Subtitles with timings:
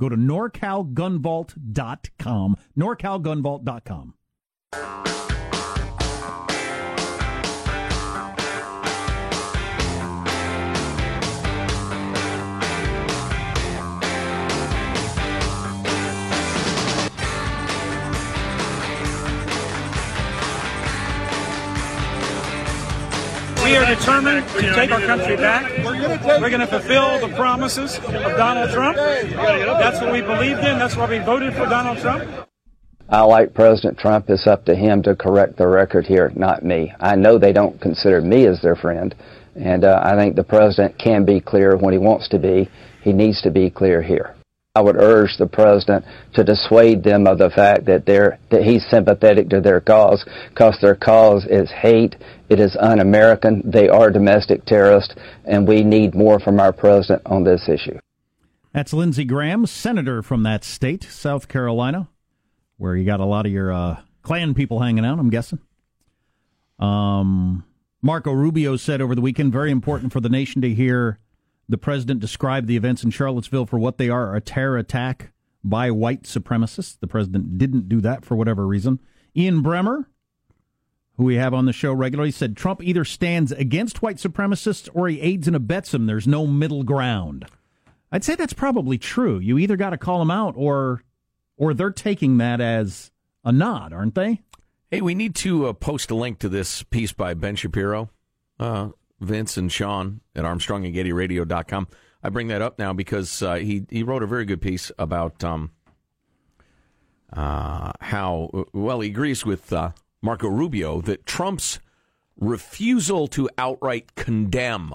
[0.00, 2.56] Go to norcalgunvault.com.
[2.76, 4.14] norcalgunvault.com.
[23.94, 25.70] determined to take our country back.
[25.84, 28.96] We're going to fulfill the promises of Donald Trump.
[28.96, 30.78] That's what we believed in.
[30.78, 32.48] That's why we voted for Donald Trump.
[33.08, 34.30] I like President Trump.
[34.30, 36.92] It's up to him to correct the record here, not me.
[36.98, 39.14] I know they don't consider me as their friend,
[39.54, 42.68] and uh, I think the president can be clear when he wants to be.
[43.02, 44.34] He needs to be clear here.
[44.74, 48.84] I would urge the president to dissuade them of the fact that they're that he's
[48.90, 52.16] sympathetic to their cause, because their cause is hate.
[52.48, 53.62] It is un-American.
[53.64, 55.14] They are domestic terrorists,
[55.44, 57.98] and we need more from our president on this issue.
[58.72, 62.08] That's Lindsey Graham, senator from that state, South Carolina,
[62.76, 65.18] where you got a lot of your uh, Klan people hanging out.
[65.18, 65.60] I'm guessing.
[66.78, 67.64] Um,
[68.02, 71.18] Marco Rubio said over the weekend, very important for the nation to hear
[71.68, 75.32] the president describe the events in Charlottesville for what they are a terror attack
[75.62, 76.98] by white supremacists.
[77.00, 79.00] The president didn't do that for whatever reason.
[79.36, 80.06] Ian Bremmer,
[81.16, 85.08] who we have on the show regularly, said Trump either stands against white supremacists or
[85.08, 86.06] he aids and abets them.
[86.06, 87.46] There's no middle ground.
[88.10, 89.38] I'd say that's probably true.
[89.38, 91.02] You either got to call them out or
[91.56, 93.10] or they're taking that as
[93.44, 94.42] a nod, aren't they?
[94.90, 98.10] Hey, we need to uh, post a link to this piece by Ben Shapiro.
[98.58, 101.88] Uh, Vince and Sean at Armstrong and Getty Radio.com.
[102.22, 105.44] I bring that up now because uh, he he wrote a very good piece about
[105.44, 105.72] um,
[107.32, 109.90] uh, how well he agrees with uh,
[110.24, 111.78] Marco Rubio that Trump's
[112.36, 114.94] refusal to outright condemn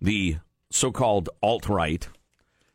[0.00, 0.38] the
[0.70, 2.06] so-called alt right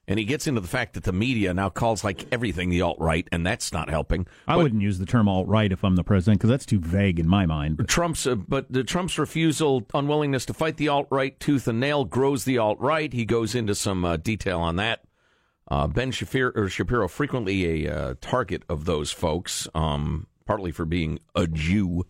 [0.08, 2.98] and he gets into the fact that the media now calls like everything the alt
[3.00, 4.28] right, and that's not helping.
[4.48, 6.80] I but, wouldn't use the term alt right if I'm the president because that's too
[6.80, 7.78] vague in my mind.
[7.78, 7.88] But.
[7.88, 12.06] Trump's, uh, but the Trump's refusal, unwillingness to fight the alt right tooth and nail
[12.06, 13.12] grows the alt right.
[13.12, 15.04] He goes into some uh, detail on that.
[15.68, 21.20] Uh, ben Shapiro, Shapiro, frequently a uh, target of those folks, um, partly for being
[21.36, 22.06] a Jew.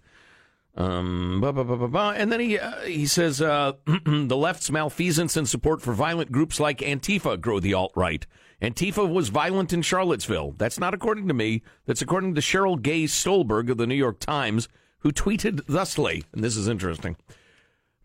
[0.77, 3.73] Um, bah, bah, bah, and then he uh, he says uh,
[4.05, 8.25] the left's malfeasance and support for violent groups like Antifa grow the alt right.
[8.61, 10.53] Antifa was violent in Charlottesville.
[10.57, 11.61] That's not according to me.
[11.85, 14.67] That's according to Cheryl Gay Stolberg of the New York Times,
[14.99, 17.15] who tweeted thusly, and this is interesting.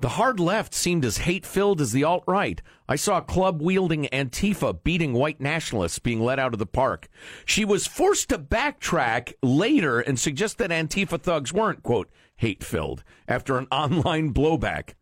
[0.00, 2.62] The hard left seemed as hate filled as the alt right.
[2.88, 7.08] I saw a club wielding Antifa beating white nationalists being let out of the park.
[7.44, 13.04] She was forced to backtrack later and suggest that Antifa thugs weren't, quote, hate filled
[13.28, 14.94] after an online blowback.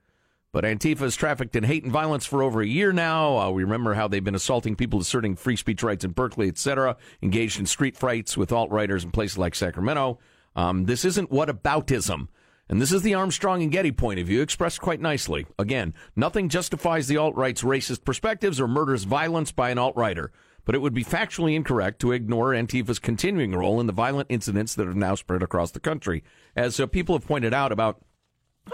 [0.50, 3.38] But Antifa has trafficked in hate and violence for over a year now.
[3.38, 6.96] Uh, we remember how they've been assaulting people asserting free speech rights in Berkeley, etc.,
[7.22, 10.18] engaged in street fights with alt righters in places like Sacramento.
[10.56, 12.26] Um, this isn't whataboutism.
[12.68, 15.46] And this is the Armstrong and Getty point of view expressed quite nicely.
[15.58, 20.30] Again, nothing justifies the alt right's racist perspectives or murders violence by an alt righter
[20.68, 24.74] but it would be factually incorrect to ignore Antifa's continuing role in the violent incidents
[24.74, 26.22] that have now spread across the country.
[26.54, 28.02] As uh, people have pointed out about,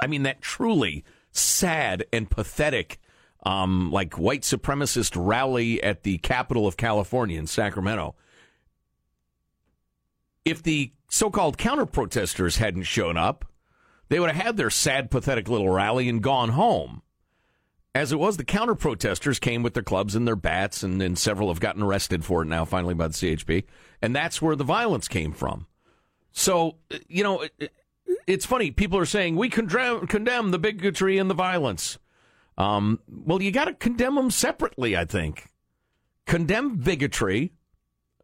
[0.03, 2.99] I mean, that truly sad and pathetic,
[3.45, 8.17] um, like white supremacist rally at the capital of California in Sacramento.
[10.45, 13.45] If the so called counter protesters hadn't shown up,
[14.15, 17.03] they would have had their sad, pathetic little rally and gone home.
[17.97, 21.19] As it was, the counter protesters came with their clubs and their bats, and, and
[21.19, 23.65] several have gotten arrested for it now, finally, by the CHP.
[24.01, 25.67] And that's where the violence came from.
[26.31, 26.77] So,
[27.09, 27.73] you know, it,
[28.29, 28.71] it's funny.
[28.71, 31.99] People are saying we condemn, condemn the bigotry and the violence.
[32.57, 35.51] Um, well, you got to condemn them separately, I think.
[36.25, 37.51] Condemn bigotry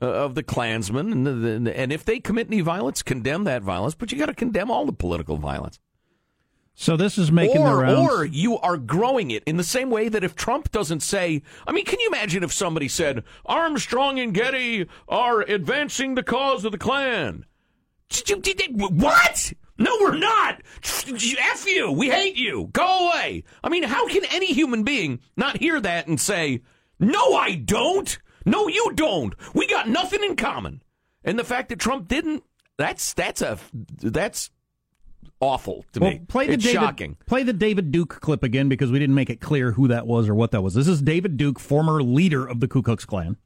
[0.02, 3.62] uh, of the Klansmen, and, the, the, and if they commit any violence, condemn that
[3.62, 5.78] violence, but you got to condemn all the political violence.
[6.74, 8.10] So this is making the or, rounds.
[8.10, 11.72] or you are growing it in the same way that if Trump doesn't say, I
[11.72, 16.72] mean, can you imagine if somebody said Armstrong and Getty are advancing the cause of
[16.72, 17.44] the Klan?
[18.76, 19.52] What?
[19.76, 20.62] No, we're not.
[20.82, 21.92] F you.
[21.92, 22.70] We hate you.
[22.72, 23.44] Go away.
[23.62, 26.62] I mean, how can any human being not hear that and say,
[26.98, 28.18] No, I don't.
[28.50, 29.34] No, you don't.
[29.54, 30.82] We got nothing in common.
[31.24, 32.42] And the fact that Trump didn't,
[32.76, 33.58] that's that's a
[34.02, 34.50] that's
[35.40, 36.22] awful to well, me.
[36.26, 37.16] play the it's David, shocking.
[37.26, 40.28] Play the David Duke clip again because we didn't make it clear who that was
[40.28, 40.74] or what that was.
[40.74, 43.36] This is David Duke, former leader of the Ku Klux Klan.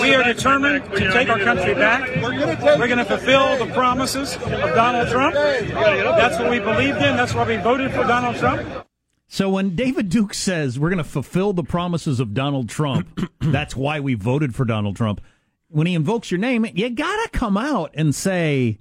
[0.00, 2.08] We are determined to take our country back.
[2.20, 5.34] We're going to fulfill the promises of Donald Trump.
[5.34, 7.16] That's what we believed in.
[7.16, 8.84] That's why we voted for Donald Trump.
[9.34, 13.74] So when David Duke says we're going to fulfill the promises of Donald Trump, that's
[13.74, 15.20] why we voted for Donald Trump.
[15.66, 18.78] When he invokes your name, you got to come out and say,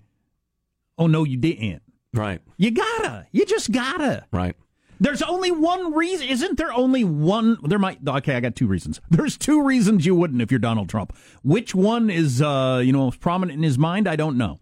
[0.95, 1.81] "Oh no, you didn't."
[2.13, 2.39] Right.
[2.57, 3.25] You gotta.
[3.31, 4.27] You just gotta.
[4.31, 4.55] Right.
[4.99, 6.27] There's only one reason.
[6.27, 7.57] Isn't there only one?
[7.63, 8.07] There might.
[8.07, 9.01] Okay, I got two reasons.
[9.09, 11.17] There's two reasons you wouldn't if you're Donald Trump.
[11.41, 14.07] Which one is, uh, you know, prominent in his mind?
[14.07, 14.59] I don't know.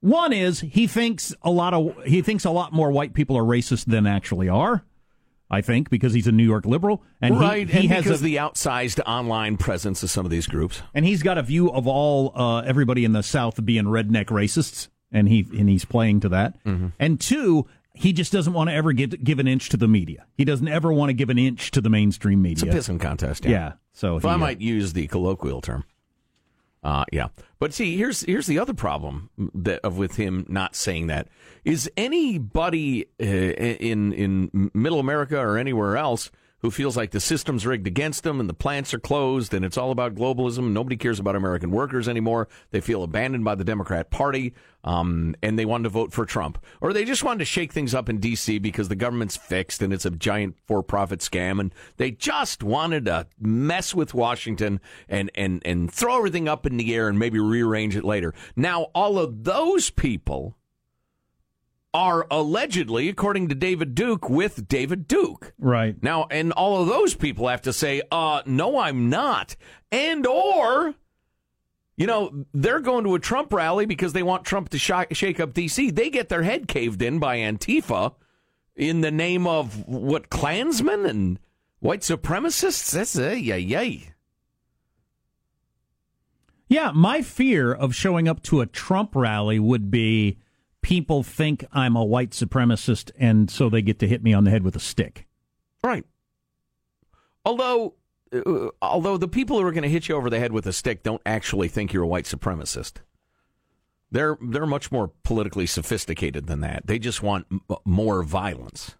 [0.00, 3.42] One is he thinks a lot of he thinks a lot more white people are
[3.42, 4.84] racist than actually are.
[5.52, 8.24] I think because he's a New York liberal and right, he, he and has a,
[8.24, 10.82] the outsized online presence of some of these groups.
[10.94, 14.88] and he's got a view of all uh, everybody in the South being redneck racists,
[15.12, 16.56] and he and he's playing to that.
[16.98, 20.24] And two, he just doesn't want to ever get, give an inch to the media.
[20.34, 22.72] He doesn't ever want to give an inch to the mainstream media.
[22.74, 23.44] It's a pissing contest.
[23.44, 23.74] yeah.
[23.92, 25.84] So If he, I uh, might use the colloquial term.
[26.82, 27.28] Uh, yeah.
[27.58, 31.28] But see, here's here's the other problem that of with him not saying that
[31.64, 36.30] is anybody uh, in in Middle America or anywhere else
[36.62, 39.76] who feels like the system's rigged against them and the plants are closed and it's
[39.76, 40.72] all about globalism.
[40.72, 42.48] Nobody cares about American workers anymore.
[42.70, 44.54] They feel abandoned by the Democrat Party,
[44.84, 47.94] um, and they wanted to vote for Trump, or they just wanted to shake things
[47.94, 48.58] up in D.C.
[48.58, 53.26] because the government's fixed and it's a giant for-profit scam, and they just wanted to
[53.38, 57.96] mess with Washington and and and throw everything up in the air and maybe rearrange
[57.96, 58.34] it later.
[58.56, 60.56] Now, all of those people
[61.94, 65.52] are allegedly, according to David Duke, with David Duke.
[65.58, 66.00] right.
[66.02, 69.56] Now, and all of those people have to say, uh, no, I'm not.
[69.90, 70.94] And or,
[71.96, 75.38] you know, they're going to a Trump rally because they want Trump to sh- shake
[75.38, 75.90] up D.C.
[75.90, 78.14] They get their head caved in by Antifa
[78.74, 81.38] in the name of what, Klansmen and
[81.80, 82.92] white supremacists?
[82.92, 84.08] That's a yay, yay.
[86.68, 90.38] Yeah, my fear of showing up to a Trump rally would be
[90.82, 94.50] people think I'm a white supremacist, and so they get to hit me on the
[94.50, 95.26] head with a stick.
[95.82, 96.04] Right.
[97.44, 97.94] Although,
[98.34, 100.72] uh, although the people who are going to hit you over the head with a
[100.72, 102.94] stick don't actually think you're a white supremacist.
[104.10, 106.86] They're they're much more politically sophisticated than that.
[106.86, 108.96] They just want m- more violence.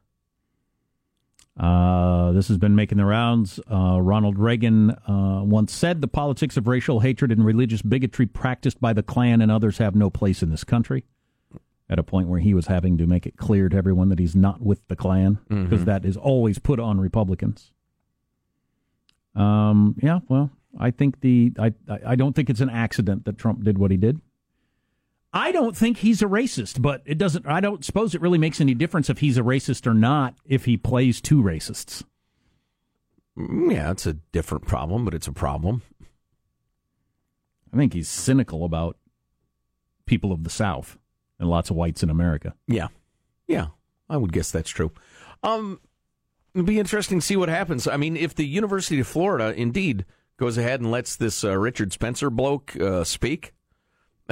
[1.54, 3.60] Uh, this has been making the rounds.
[3.70, 8.80] Uh, Ronald Reagan uh, once said the politics of racial hatred and religious bigotry practiced
[8.80, 11.04] by the Klan and others have no place in this country.
[11.92, 14.34] At a point where he was having to make it clear to everyone that he's
[14.34, 17.70] not with the Klan, because that is always put on Republicans.
[19.34, 23.36] Um, yeah, well, I think the I I I don't think it's an accident that
[23.36, 24.20] Trump did what he did.
[25.34, 27.46] I don't think he's a racist, but it doesn't.
[27.46, 30.64] I don't suppose it really makes any difference if he's a racist or not if
[30.66, 32.04] he plays two racists.
[33.38, 35.82] Mm, Yeah, it's a different problem, but it's a problem.
[37.72, 38.96] I think he's cynical about
[40.06, 40.98] people of the South
[41.42, 42.54] and lots of whites in America.
[42.66, 42.88] Yeah,
[43.46, 43.66] yeah,
[44.08, 44.92] I would guess that's true.
[45.42, 45.80] Um,
[46.54, 47.86] it'd be interesting to see what happens.
[47.86, 50.06] I mean, if the University of Florida indeed
[50.38, 53.52] goes ahead and lets this uh, Richard Spencer bloke uh, speak,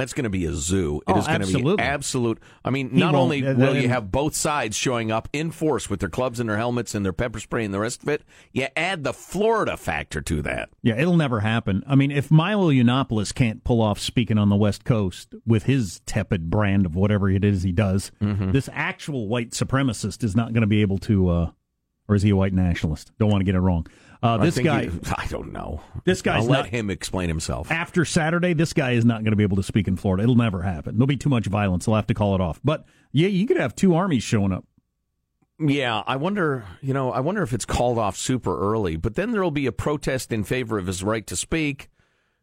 [0.01, 0.97] that's going to be a zoo.
[1.07, 2.39] It Oh, is going to be absolute.
[2.65, 5.89] I mean, He not only uh, will you have both sides showing up in force
[5.89, 8.23] with their clubs and their helmets and their pepper spray and the rest of it,
[8.51, 10.69] you add the Florida factor to that.
[10.81, 11.83] Yeah, it'll never happen.
[11.87, 16.01] I mean, if Milo Yiannopoulos can't pull off speaking on the West Coast with his
[16.05, 20.61] tepid brand of whatever it is he does, this actual white supremacist is not going
[20.61, 21.29] to be able to.
[21.29, 21.51] Uh,
[22.07, 23.11] or is he a white nationalist?
[23.19, 23.87] Don't want to get it wrong.
[24.23, 25.81] Uh, this guy, he- I don't know.
[26.05, 27.71] This guy's I'll let not- him explain himself.
[27.71, 30.23] after Saturday, this guy is not going to be able to speak in Florida.
[30.23, 30.95] It'll never happen.
[30.95, 31.85] There'll be too much violence.
[31.85, 32.59] They'll have to call it off.
[32.63, 34.65] But yeah, you could have two armies showing up.
[35.59, 39.31] Yeah, I wonder, you know, I wonder if it's called off super early, but then
[39.31, 41.87] there'll be a protest in favor of his right to speak.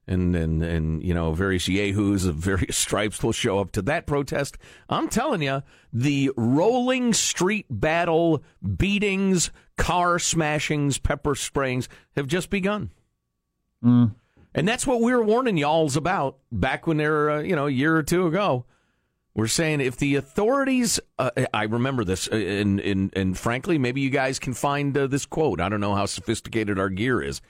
[0.09, 4.07] And, and, and, you know, various yahoos of various stripes will show up to that
[4.07, 4.57] protest.
[4.89, 5.63] I'm telling you,
[5.93, 8.43] the rolling street battle,
[8.77, 12.91] beatings, car smashings, pepper sprayings have just begun.
[14.55, 17.67] And that's what we were warning y'alls about back when they were, uh, you know,
[17.67, 18.65] a year or two ago.
[19.35, 24.01] We're saying if the authorities, uh, I remember this, uh, and, and, and frankly, maybe
[24.01, 25.61] you guys can find uh, this quote.
[25.61, 27.41] I don't know how sophisticated our gear is.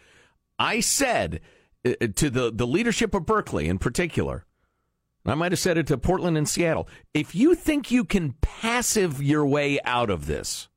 [0.59, 1.41] I said
[1.85, 4.45] Uh, uh, to the, the leadership of Berkeley in particular,
[5.25, 9.23] I might have said it to Portland and Seattle, if you think you can passive
[9.23, 10.69] your way out of this,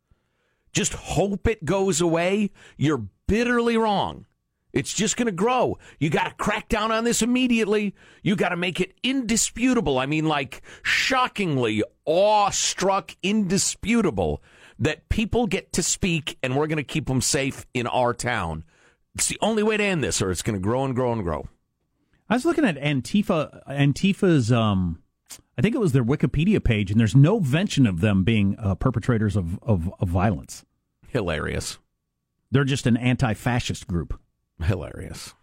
[0.73, 4.25] just hope it goes away, you're bitterly wrong.
[4.73, 5.77] It's just going to grow.
[5.99, 7.93] You got to crack down on this immediately.
[8.23, 9.99] You got to make it indisputable.
[9.99, 14.41] I mean, like shockingly awestruck, indisputable
[14.79, 18.63] that people get to speak and we're going to keep them safe in our town.
[19.15, 21.23] It's the only way to end this, or it's going to grow and grow and
[21.23, 21.47] grow.
[22.29, 25.01] I was looking at Antifa, Antifa's, um,
[25.57, 28.75] I think it was their Wikipedia page, and there's no mention of them being uh,
[28.75, 30.63] perpetrators of, of, of violence.
[31.09, 31.77] Hilarious.
[32.49, 34.19] They're just an anti fascist group.
[34.63, 35.33] Hilarious.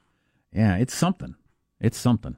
[0.53, 1.35] Yeah, it's something.
[1.81, 2.37] It's something.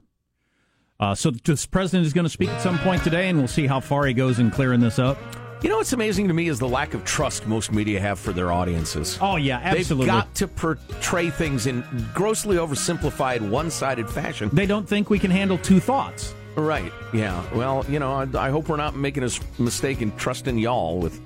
[0.98, 3.66] Uh, so this president is going to speak at some point today, and we'll see
[3.66, 5.18] how far he goes in clearing this up.
[5.62, 8.32] You know what's amazing to me is the lack of trust most media have for
[8.32, 9.18] their audiences.
[9.20, 10.06] Oh yeah, absolutely.
[10.06, 14.48] They've got to portray things in grossly oversimplified, one-sided fashion.
[14.54, 16.34] They don't think we can handle two thoughts.
[16.56, 16.92] Right.
[17.12, 17.44] Yeah.
[17.54, 21.20] Well, you know, I, I hope we're not making a mistake in trusting y'all with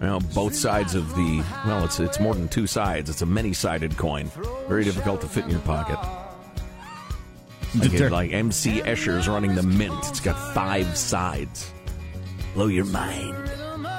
[0.00, 3.10] well, both sides of the well, it's it's more than two sides.
[3.10, 4.30] It's a many-sided coin.
[4.66, 5.98] Very difficult to fit in your pocket.
[7.78, 9.94] Like, like MC Escher's running the mint.
[10.08, 11.70] It's got five sides.
[12.54, 13.36] Blow your mind.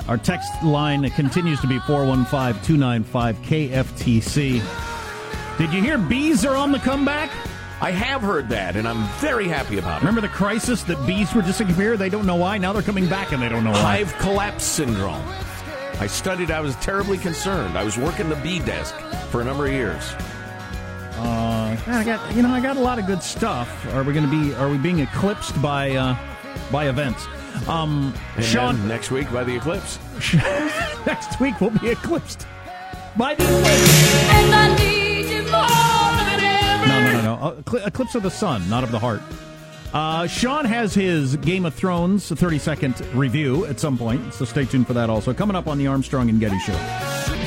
[0.08, 5.58] Our text line continues to be 415 295 KFTC.
[5.58, 7.30] Did you hear bees are on the comeback?
[7.82, 10.06] I have heard that, and I'm very happy about it.
[10.06, 11.98] Remember the crisis that bees were disappearing?
[11.98, 12.58] They don't know why.
[12.58, 14.04] Now they're coming back, and they don't know why.
[14.04, 15.24] Hive collapse syndrome.
[16.00, 16.52] I studied.
[16.52, 17.78] I was terribly concerned.
[17.78, 18.96] I was working the bee desk
[19.30, 20.04] for a number of years.
[21.18, 23.70] Uh, I got you know I got a lot of good stuff.
[23.94, 24.54] Are we going to be?
[24.56, 26.16] Are we being eclipsed by uh,
[26.72, 27.28] by events?
[27.68, 30.00] Um, and Sean, next week by the eclipse.
[31.06, 32.48] next week we'll be eclipsed
[33.18, 34.32] by the eclipse.
[36.88, 37.80] No, no, no, no.
[37.86, 39.22] Eclipse of the sun, not of the heart.
[39.94, 44.66] Uh, Sean has his Game of Thrones 30 second review at some point, so stay
[44.66, 45.34] tuned for that also.
[45.34, 47.41] Coming up on the Armstrong and Getty Show.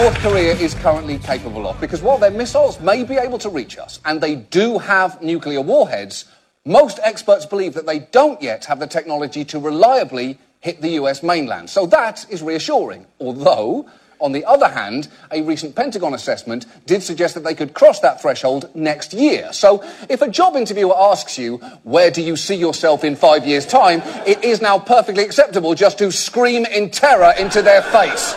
[0.00, 1.78] North Korea is currently capable of.
[1.78, 5.60] Because while their missiles may be able to reach us, and they do have nuclear
[5.60, 6.24] warheads,
[6.64, 11.22] most experts believe that they don't yet have the technology to reliably hit the US
[11.22, 11.68] mainland.
[11.68, 13.04] So that is reassuring.
[13.20, 13.90] Although,
[14.20, 18.22] on the other hand, a recent Pentagon assessment did suggest that they could cross that
[18.22, 19.52] threshold next year.
[19.52, 23.66] So if a job interviewer asks you, where do you see yourself in five years'
[23.66, 28.34] time, it is now perfectly acceptable just to scream in terror into their face.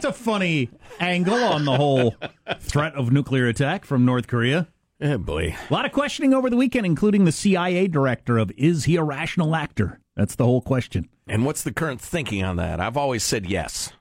[0.00, 2.14] That's a funny angle on the whole
[2.58, 4.66] threat of nuclear attack from North Korea.
[4.98, 5.54] Oh boy.
[5.68, 9.02] A lot of questioning over the weekend, including the CIA director of is he a
[9.02, 10.00] rational actor?
[10.16, 11.10] That's the whole question.
[11.26, 12.80] And what's the current thinking on that?
[12.80, 13.92] I've always said yes.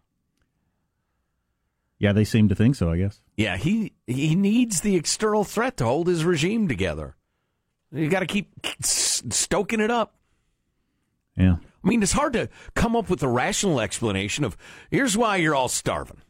[1.98, 3.20] Yeah, they seem to think so, I guess.
[3.36, 7.18] Yeah, he he needs the external threat to hold his regime together.
[7.91, 8.48] You got to keep
[8.79, 10.15] stoking it up.
[11.36, 11.58] Yeah.
[11.83, 14.57] I mean, it's hard to come up with a rational explanation of
[14.91, 16.21] here's why you're all starving.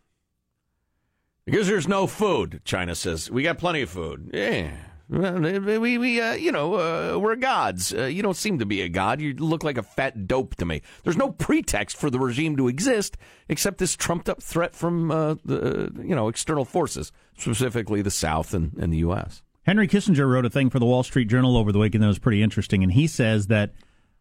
[1.45, 3.31] Because there's no food, China says.
[3.31, 4.29] We got plenty of food.
[4.33, 4.71] Yeah.
[5.09, 7.91] We, we uh, you know, uh, we're gods.
[7.91, 9.19] Uh, you don't seem to be a god.
[9.19, 10.83] You look like a fat dope to me.
[11.03, 15.35] There's no pretext for the regime to exist except this trumped up threat from, uh,
[15.43, 19.41] the, you know, external forces, specifically the South and, and the U.S.
[19.63, 22.19] Henry Kissinger wrote a thing for the Wall Street Journal over the weekend that was
[22.19, 23.71] pretty interesting, and he says that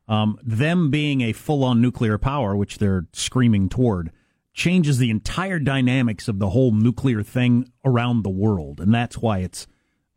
[0.08, 4.10] um, them being a full-on nuclear power, which they're screaming toward,
[4.54, 9.38] changes the entire dynamics of the whole nuclear thing around the world, and that's why
[9.38, 9.66] it's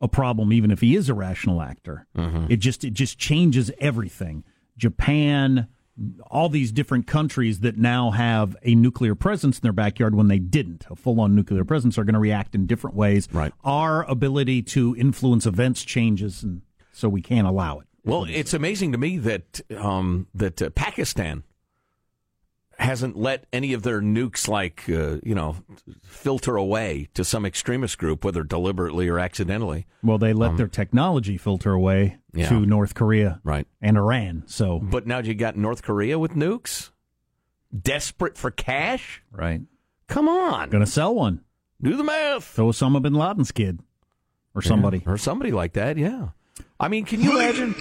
[0.00, 2.06] a problem even if he is a rational actor.
[2.16, 2.46] Mm-hmm.
[2.50, 4.42] It just it just changes everything.
[4.76, 5.68] Japan,
[6.28, 10.40] all these different countries that now have a nuclear presence in their backyard when they
[10.40, 13.28] didn't, a full-on nuclear presence, are going to react in different ways.
[13.30, 13.52] Right.
[13.62, 17.86] Our ability to influence events changes, and so we can't allow it.
[18.04, 21.44] Well, it's amazing to me that um, that uh, Pakistan
[22.78, 25.54] hasn't let any of their nukes, like, uh, you know,
[26.02, 29.86] filter away to some extremist group, whether deliberately or accidentally.
[30.02, 32.48] Well, they let their technology filter away Um, Yeah.
[32.48, 33.68] to North Korea Right.
[33.80, 34.44] and Iran.
[34.46, 36.90] So, But now you got North Korea with nukes?
[37.78, 39.22] Desperate for cash?
[39.30, 39.60] right,
[40.08, 40.70] Come on.
[40.70, 41.42] gonna sell one
[41.80, 42.56] Do the math.
[42.56, 43.80] to Osama bin Laden's kid
[44.54, 45.02] or somebody.
[45.06, 45.98] or somebody like that.
[45.98, 46.30] Yeah,
[46.82, 47.76] I mean, can you imagine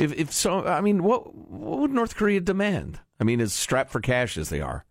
[0.00, 0.66] if if so?
[0.66, 2.98] I mean, what what would North Korea demand?
[3.20, 4.86] I mean, as strapped for cash as they are,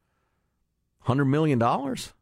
[1.02, 2.14] hundred million dollars.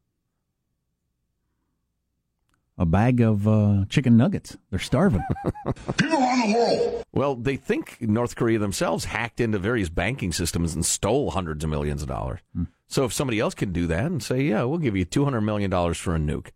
[2.77, 4.57] A bag of uh, chicken nuggets.
[4.71, 5.21] They're starving.
[5.97, 7.03] People around the world.
[7.11, 11.69] Well, they think North Korea themselves hacked into various banking systems and stole hundreds of
[11.69, 12.39] millions of dollars.
[12.87, 15.41] So if somebody else can do that and say, "Yeah, we'll give you two hundred
[15.41, 16.51] million dollars for a nuke,"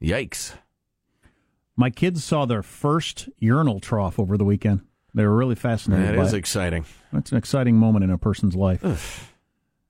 [0.00, 0.54] yikes!
[1.76, 4.82] My kids saw their first urinal trough over the weekend.
[5.14, 6.38] They were really fascinated That is it.
[6.38, 6.84] exciting.
[7.12, 8.82] That's an exciting moment in a person's life.
[8.84, 9.20] It's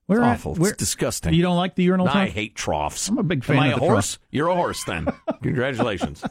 [0.06, 0.54] Where at- awful.
[0.54, 1.34] where- it's disgusting.
[1.34, 2.28] You don't like the urinal I trough?
[2.30, 3.08] hate troughs.
[3.08, 4.18] I'm a big fan Am I of a the horse?
[4.30, 5.06] You're a horse then.
[5.42, 6.24] Congratulations.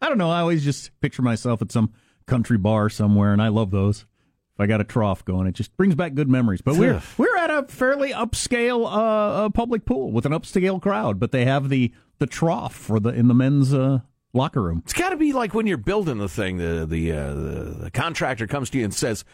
[0.00, 0.30] I don't know.
[0.30, 1.92] I always just picture myself at some
[2.26, 4.06] country bar somewhere, and I love those.
[4.54, 6.60] If I got a trough going, it just brings back good memories.
[6.60, 11.18] But we're we're at a fairly upscale uh, uh, public pool with an upscale crowd,
[11.18, 14.00] but they have the the trough for the in the men's uh,
[14.32, 14.82] locker room.
[14.84, 16.58] It's got to be like when you're building the thing.
[16.58, 19.24] The the, uh, the the contractor comes to you and says,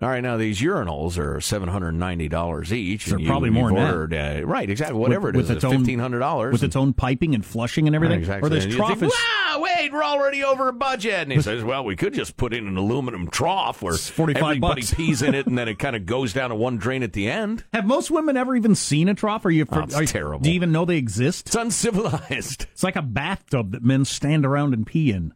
[0.00, 3.06] "All right, now these urinals are seven hundred ninety dollars each.
[3.06, 3.94] They're and probably more than that.
[3.94, 4.68] ordered, Uh, right?
[4.70, 4.96] Exactly.
[4.98, 7.96] Whatever With- it with its fifteen hundred dollars with its own piping and flushing and
[7.96, 8.18] everything.
[8.20, 8.46] Exactly.
[8.46, 11.14] Or this And trough think, is wow, wait, we're already over budget.
[11.14, 14.94] And he says, well, we could just put in an aluminum trough where everybody bucks.
[14.94, 17.28] pees in it and then it kind of goes down to one drain at the
[17.28, 17.64] end.
[17.72, 19.44] Have most women ever even seen a trough?
[19.46, 19.66] Are you?
[19.70, 20.40] Oh, it's are terrible.
[20.44, 21.46] Do you even know they exist?
[21.48, 22.66] It's uncivilized.
[22.72, 25.34] It's like a bathtub that men stand around and pee in.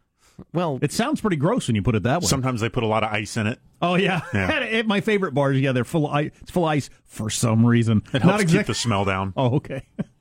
[0.53, 2.27] Well, It sounds pretty gross when you put it that way.
[2.27, 3.59] Sometimes they put a lot of ice in it.
[3.81, 4.51] oh yeah, Yeah.
[4.73, 6.07] at my favorite bars, yeah, they're full.
[6.07, 8.03] Of ice, it's full of ice for some reason.
[8.13, 9.33] It helps Not keep the smell down.
[9.37, 9.83] Oh, okay.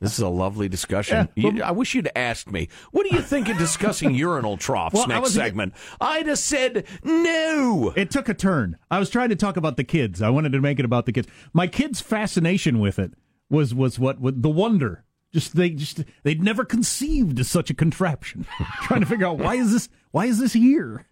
[0.00, 1.28] This is a lovely discussion.
[1.34, 1.50] Yeah.
[1.50, 2.68] You- I wish you'd asked me.
[2.92, 5.74] What do you think of discussing urinal troughs Well, I next was- segment?
[6.00, 7.92] I'd have said no.
[7.96, 8.76] It took a turn.
[8.92, 10.22] I was trying to talk about the kids.
[10.22, 11.26] I wanted to make it about the kids.
[11.52, 13.12] My kids' fascination with it
[13.50, 15.04] was was what, what the wonder.
[15.32, 18.46] Just they just they'd never conceived of such a contraption.
[18.82, 21.06] trying to figure out why is this why is this here?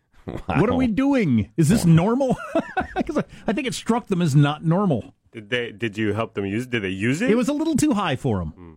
[0.46, 1.52] What are we doing?
[1.56, 2.36] Is this normal?
[3.06, 5.14] 'Cause I, I think it struck them as not normal.
[5.32, 5.70] Did they?
[5.70, 6.66] Did you help them use?
[6.66, 7.30] Did they use it?
[7.30, 8.48] It was a little too high for them.
[8.50, 8.72] Hmm.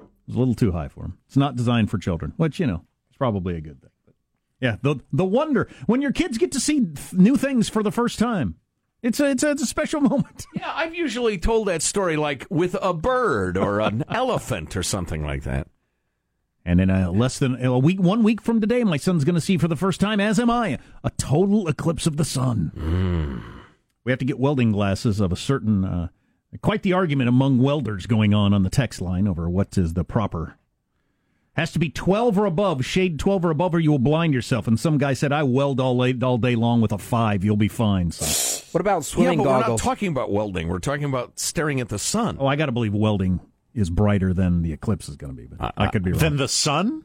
[0.00, 1.18] It was a little too high for them.
[1.26, 3.90] It's not designed for children, which you know is probably a good thing.
[4.06, 4.14] But
[4.60, 7.92] yeah, the the wonder when your kids get to see th- new things for the
[7.92, 8.54] first time,
[9.02, 10.46] it's a it's a, it's a special moment.
[10.54, 15.24] Yeah, I've usually told that story like with a bird or an elephant or something
[15.24, 15.68] like that.
[16.64, 19.40] And in a less than a week, one week from today, my son's going to
[19.40, 22.72] see for the first time, as am I, a total eclipse of the sun.
[24.02, 25.84] We have to get welding glasses of a certain.
[25.84, 26.08] Uh,
[26.62, 30.04] quite the argument among welders going on on the text line over what is the
[30.04, 30.56] proper.
[31.54, 34.66] Has to be 12 or above, shade 12 or above, or you will blind yourself.
[34.66, 37.44] And some guy said, I weld all day, all day long with a five.
[37.44, 38.10] You'll be fine.
[38.10, 38.24] So,
[38.76, 40.68] What about swimming Yeah, swimming but we're not talking about welding.
[40.68, 42.36] We're talking about staring at the sun.
[42.38, 43.40] oh, I got to believe welding
[43.72, 45.46] is brighter than the eclipse is going to be.
[45.46, 46.20] But I could be wrong.
[46.20, 47.02] Then the sun?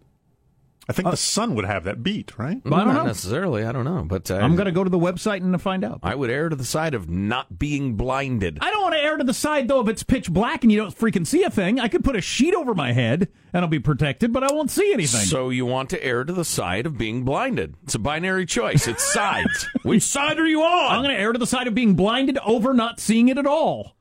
[0.92, 2.62] I think the sun would have that beat, right?
[2.66, 3.06] I don't not know.
[3.06, 3.64] necessarily.
[3.64, 6.02] I don't know, but uh, I'm going to go to the website and find out.
[6.04, 8.58] I would err to the side of not being blinded.
[8.60, 10.78] I don't want to err to the side though if it's pitch black and you
[10.78, 11.80] don't freaking see a thing.
[11.80, 14.70] I could put a sheet over my head and I'll be protected, but I won't
[14.70, 15.22] see anything.
[15.22, 17.76] So you want to err to the side of being blinded?
[17.84, 18.86] It's a binary choice.
[18.86, 19.70] It's sides.
[19.84, 20.92] Which side are you on?
[20.92, 23.48] I'm going to err to the side of being blinded over not seeing it at
[23.48, 23.96] all.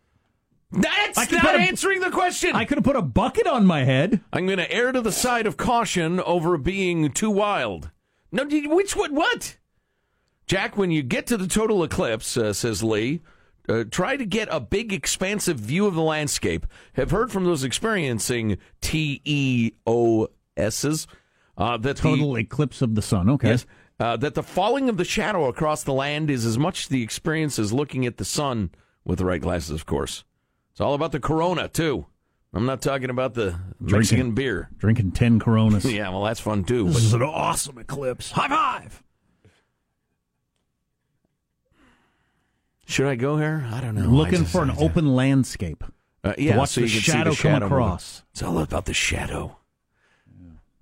[0.72, 2.54] That's I not a- answering the question.
[2.54, 4.20] I could have put a bucket on my head.
[4.33, 7.90] I'm going to err to the side of caution over being too wild.
[8.30, 9.14] No, which one?
[9.14, 9.56] What?
[10.46, 13.20] Jack, when you get to the total eclipse, uh, says Lee,
[13.68, 16.66] uh, try to get a big, expansive view of the landscape.
[16.94, 21.06] Have heard from those experiencing T E O S's
[21.56, 23.28] uh, that the Total eclipse of the sun.
[23.30, 23.50] Okay.
[23.50, 23.66] Yes.
[23.98, 27.59] Uh, that the falling of the shadow across the land is as much the experience
[27.59, 28.70] as looking at the sun
[29.04, 30.24] with the right glasses, of course.
[30.72, 32.06] It's all about the corona, too.
[32.52, 34.70] I'm not talking about the Mexican beer.
[34.78, 35.85] Drinking 10 Coronas.
[35.90, 36.87] Yeah, well, that's fun, too.
[36.88, 38.33] This is an awesome eclipse.
[38.33, 39.02] High five.
[42.87, 43.68] should I go here?
[43.72, 44.09] I don't know.
[44.09, 45.85] Looking for an open landscape.
[46.24, 48.24] Uh, yeah, watch so the can see shadow come across.
[48.33, 49.56] It's all about the shadow.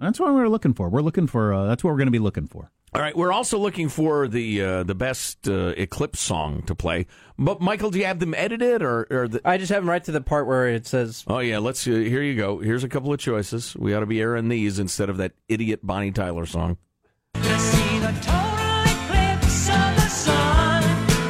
[0.00, 0.88] That's what we're looking for.
[0.88, 2.70] We're looking for, uh, that's what we're going to be looking for.
[2.98, 7.06] All right, we're also looking for the uh, the best uh, eclipse song to play.
[7.38, 10.02] But Michael, do you have them edited or, or the, I just have them right
[10.02, 11.86] to the part where it says Oh yeah, let's.
[11.86, 12.58] Uh, here you go.
[12.58, 13.76] Here's a couple of choices.
[13.76, 16.76] We ought to be airing these instead of that idiot Bonnie Tyler song.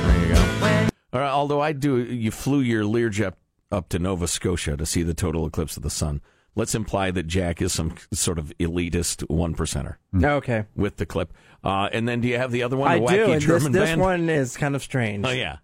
[0.07, 0.88] There you go.
[1.12, 1.31] All right.
[1.31, 3.35] Although I do, you flew your Learjet
[3.70, 6.22] up to Nova Scotia to see the total eclipse of the sun.
[6.54, 10.64] Let's imply that Jack is some sort of elitist one percenter Okay.
[10.74, 11.32] with the clip.
[11.62, 12.90] Uh, and then do you have the other one?
[12.90, 14.00] I the do, and this, German this band?
[14.00, 15.24] one is kind of strange.
[15.26, 15.58] Oh yeah.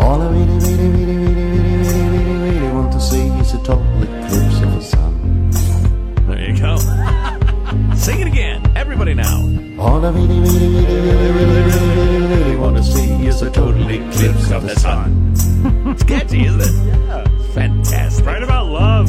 [0.00, 3.58] All I really, really, really, really, really, really, really, really want to see is a
[3.58, 5.50] total eclipse of the sun.
[6.26, 6.76] There you go.
[7.96, 9.36] Sing it again, everybody now.
[9.78, 13.50] All I really, really, really, really, really, really, really, really want to see is a
[13.50, 15.32] total eclipse of the sun.
[15.88, 16.86] It's catchy, isn't it?
[16.86, 17.24] Yeah.
[17.54, 18.26] Fantastic.
[18.26, 19.08] Right about love.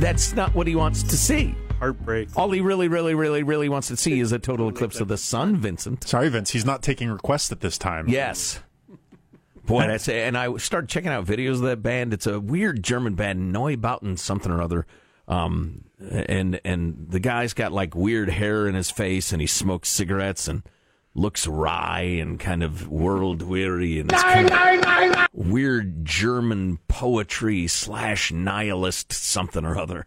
[0.00, 1.54] That's not what he wants to see.
[1.78, 2.28] Heartbreak.
[2.36, 5.16] All he really, really, really, really wants to see is a total eclipse of the
[5.16, 6.04] sun, Vincent.
[6.04, 6.50] Sorry, Vince.
[6.50, 8.08] He's not taking requests at this time.
[8.08, 8.60] Yes.
[9.66, 12.12] Boy, that's and I started checking out videos of that band.
[12.12, 14.86] It's a weird German band, Neubauten something or other.
[15.26, 19.88] Um, and and the guy's got like weird hair in his face, and he smokes
[19.88, 20.62] cigarettes and
[21.14, 28.32] looks wry and kind of world weary, and it's kind of weird German poetry slash
[28.32, 30.06] nihilist something or other.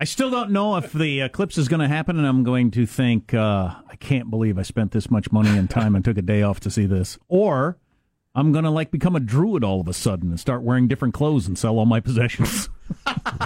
[0.00, 2.86] I still don't know if the eclipse is going to happen, and I'm going to
[2.86, 6.22] think, uh, I can't believe I spent this much money and time and took a
[6.22, 7.18] day off to see this.
[7.28, 7.78] Or
[8.34, 11.14] I'm going to like become a druid all of a sudden and start wearing different
[11.14, 12.68] clothes and sell all my possessions.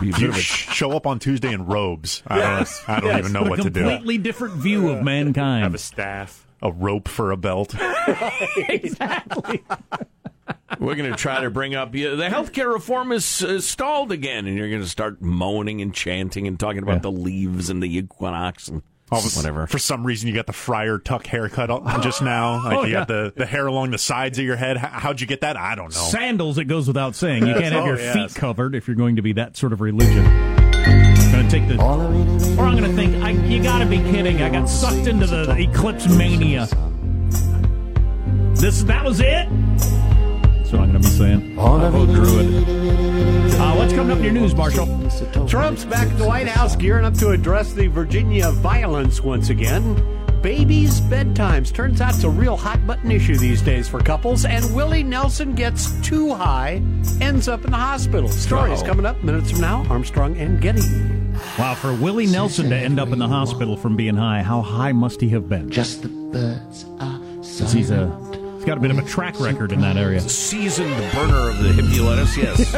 [0.00, 2.22] Be a bit You sh- show up on Tuesday in robes.
[2.26, 3.80] I don't, I don't Yes, even know but what to do.
[3.80, 5.62] completely different view of mankind.
[5.62, 5.74] Have mankind.
[5.74, 6.46] a staff.
[6.60, 7.74] A rope for a belt.
[8.56, 9.64] exactly.
[10.78, 14.46] We're going to try to bring up yeah, the healthcare reform is uh, stalled again,
[14.46, 16.98] and you're going to start moaning and chanting and talking about Yeah.
[17.00, 19.66] the leaves and the equinox and Oh, All of whatever.
[19.66, 21.68] For some reason, you got the Friar Tuck haircut
[22.02, 22.62] just now.
[22.72, 24.76] Like Oh, you got the, the hair along the sides of your head.
[24.78, 25.56] How, how'd you get that?
[25.56, 26.00] I don't know.
[26.00, 27.46] Sandals, it goes without saying.
[27.46, 28.32] You can't have Oh, your yes.
[28.32, 30.24] feet covered if you're going to be that sort of religion.
[30.26, 31.78] I'm Going to take the.
[31.82, 34.40] All I really, really, Or I'm going to think, I, you got to be kidding.
[34.42, 36.66] I got sucked into the eclipse mania.
[38.54, 39.48] This that was it.
[39.48, 41.58] That's what I'm going to be saying.
[41.58, 43.51] I I'll vote really, druid.
[43.82, 44.88] What's coming up in your news, Marshall?
[45.06, 46.46] is a total Trump's back at the White.
[46.46, 49.96] House gearing up to address the Virginia violence once again.
[50.40, 51.72] Babies' bedtimes.
[51.72, 54.44] Turns out it's a real hot button issue these days for couples.
[54.44, 56.80] And Willie Nelson gets too high,
[57.20, 58.28] ends up in the hospital.
[58.28, 58.86] Stories Uh-oh.
[58.86, 59.84] coming up minutes from now.
[59.90, 60.82] Armstrong and Getty.
[61.58, 64.92] Wow, for Willie Nelson to end up in the hospital from being high, how high
[64.92, 65.70] must he have been?
[65.70, 67.06] Just the birds are.
[67.08, 68.06] are 'Cause he's a
[68.62, 70.20] he's got a bit of a track record in that area.
[70.20, 72.68] Seasoned burner of the hippie lettuce, yes.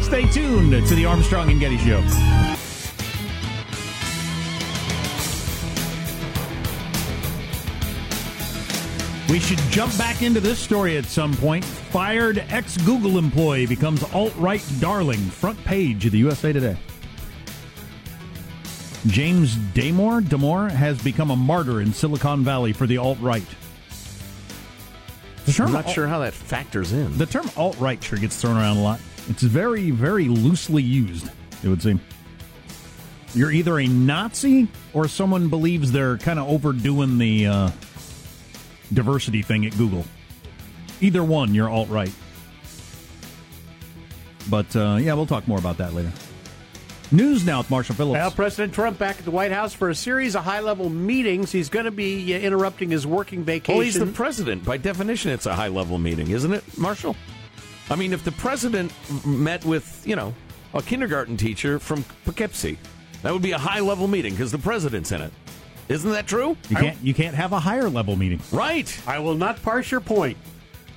[0.04, 2.00] Stay tuned to the Armstrong and Getty Show.
[9.30, 11.64] We should jump back into this story at some point.
[11.64, 15.18] Fired ex Google employee becomes alt right darling.
[15.18, 16.76] Front page of the USA Today.
[19.06, 23.46] James Damore, Damore has become a martyr in Silicon Valley for the alt right.
[25.58, 27.16] I'm not sure how that factors in.
[27.16, 29.00] The term alt right sure gets thrown around a lot.
[29.28, 31.30] It's very, very loosely used,
[31.62, 32.00] it would seem.
[33.34, 37.70] You're either a Nazi or someone believes they're kind of overdoing the uh,
[38.92, 40.04] diversity thing at Google.
[41.00, 42.12] Either one, you're alt right.
[44.48, 46.12] But uh, yeah, we'll talk more about that later.
[47.12, 48.18] News now with Marshall Phillips.
[48.18, 51.52] Well, President Trump back at the White House for a series of high level meetings.
[51.52, 53.76] He's going to be uh, interrupting his working vacation.
[53.76, 54.64] Well, he's the president.
[54.64, 57.14] By definition, it's a high level meeting, isn't it, Marshall?
[57.90, 58.92] I mean, if the president
[59.24, 60.34] met with, you know,
[60.74, 62.78] a kindergarten teacher from Poughkeepsie,
[63.22, 65.32] that would be a high level meeting because the president's in it.
[65.88, 66.56] Isn't that true?
[66.68, 68.40] you can't you can't have a higher level meeting.
[68.50, 68.92] Right.
[69.06, 70.36] I will not parse your point.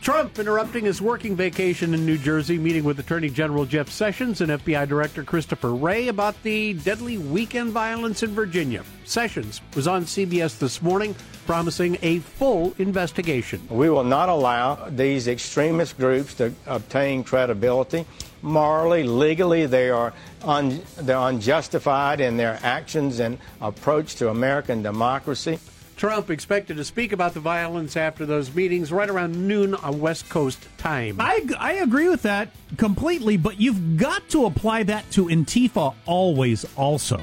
[0.01, 4.49] Trump interrupting his working vacation in New Jersey, meeting with Attorney General Jeff Sessions and
[4.49, 8.83] FBI Director Christopher Wray about the deadly weekend violence in Virginia.
[9.03, 11.13] Sessions was on CBS this morning
[11.45, 13.61] promising a full investigation.
[13.69, 18.05] We will not allow these extremist groups to obtain credibility.
[18.41, 25.59] Morally, legally, they are un, they're unjustified in their actions and approach to American democracy.
[25.99, 30.29] Trump expected to speak about the violence after those meetings right around noon on West
[30.29, 31.17] Coast time.
[31.19, 36.65] I, I agree with that completely, but you've got to apply that to Antifa always,
[36.77, 37.21] also.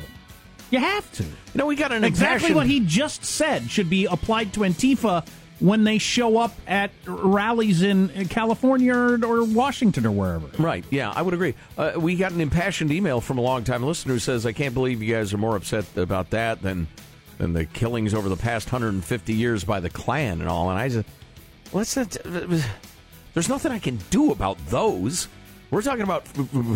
[0.71, 1.23] You have to.
[1.23, 4.61] You know, we got an Exactly impassioned- what he just said should be applied to
[4.61, 5.27] Antifa
[5.59, 10.49] when they show up at rallies in California or, or Washington or wherever.
[10.63, 10.85] Right.
[10.91, 11.55] Yeah, I would agree.
[11.79, 15.03] Uh, we got an impassioned email from a longtime listener who says, "I can't believe
[15.03, 16.89] you guys are more upset about that than
[17.39, 20.89] than the killings over the past 150 years by the Klan and all." And I
[20.89, 21.05] said,
[21.71, 22.17] "What's that?
[23.35, 25.29] There's nothing I can do about those."
[25.71, 26.25] We're talking about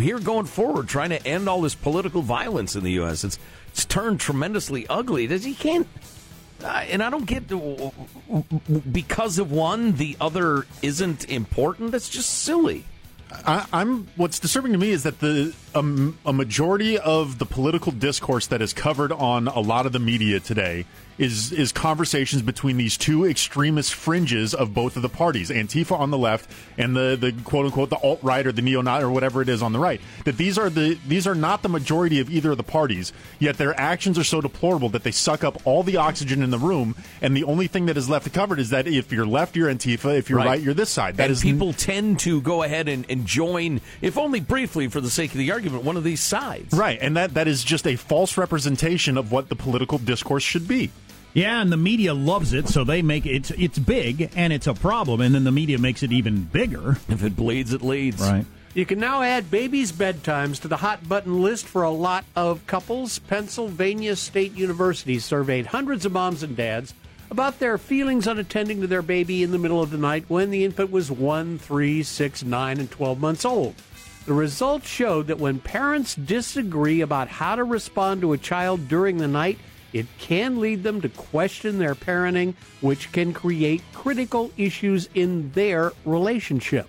[0.01, 3.23] here going forward, trying to end all this political violence in the U.S.
[3.25, 5.27] It's it's turned tremendously ugly.
[5.27, 5.87] Does he can't
[6.65, 7.49] and I don't get
[8.93, 11.93] because of one, the other isn't important.
[11.93, 12.85] That's just silly.
[13.33, 14.09] I, I'm.
[14.17, 18.61] What's disturbing to me is that the um, a majority of the political discourse that
[18.61, 20.85] is covered on a lot of the media today
[21.21, 26.11] is is conversations between these two extremist fringes of both of the parties, Antifa on
[26.11, 29.11] the left and the the quote unquote the alt right or the neo Nazi or
[29.11, 30.01] whatever it is on the right.
[30.25, 33.13] That these are the these are not the majority of either of the parties.
[33.39, 36.59] Yet their actions are so deplorable that they suck up all the oxygen in the
[36.59, 39.69] room, and the only thing that is left covered is that if you're left, you're
[39.69, 40.17] Antifa.
[40.17, 41.17] If you're right, right you're this side.
[41.19, 45.03] That and is people tend to go ahead and, and join, if only briefly for
[45.03, 46.73] the sake of the argument, one of these sides.
[46.73, 50.67] Right, and that that is just a false representation of what the political discourse should
[50.67, 50.91] be.
[51.33, 54.67] Yeah, and the media loves it, so they make it, it's it's big and it's
[54.67, 56.97] a problem, and then the media makes it even bigger.
[57.09, 58.21] If it bleeds, it leads.
[58.21, 58.47] Right.
[58.73, 62.65] You can now add babies' bedtimes to the hot button list for a lot of
[62.69, 63.19] couples.
[63.19, 66.95] Pennsylvania State University surveyed hundreds of moms and dads
[67.31, 70.51] about their feelings on attending to their baby in the middle of the night when
[70.51, 73.75] the infant was one, three, six, nine, and 12 months old.
[74.27, 79.19] The results showed that when parents disagree about how to respond to a child during
[79.19, 79.59] the night,
[79.93, 85.93] it can lead them to question their parenting, which can create critical issues in their
[86.05, 86.89] relationship.